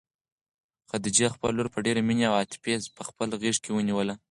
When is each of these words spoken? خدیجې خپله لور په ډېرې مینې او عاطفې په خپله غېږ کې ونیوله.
خدیجې 0.89 1.27
خپله 1.35 1.53
لور 1.57 1.67
په 1.73 1.79
ډېرې 1.85 2.01
مینې 2.07 2.25
او 2.29 2.35
عاطفې 2.39 2.73
په 2.97 3.03
خپله 3.09 3.33
غېږ 3.41 3.57
کې 3.63 3.71
ونیوله. 3.73 4.13